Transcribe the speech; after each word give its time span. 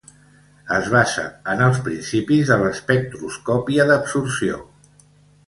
Es 0.77 0.87
basa 0.93 1.25
en 1.53 1.61
els 1.65 1.81
principis 1.89 2.49
de 2.53 2.57
l'espectroscòpia 2.63 3.87
d'absorció. 3.93 4.59